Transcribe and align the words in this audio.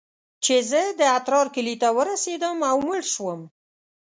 چې 0.43 0.55
زه 0.69 0.81
د 0.99 1.01
اترار 1.17 1.47
کلي 1.55 1.75
ته 1.81 1.87
ورسېدم 1.97 2.57
او 2.69 2.77
مړ 2.87 2.99
سوم. 3.13 3.41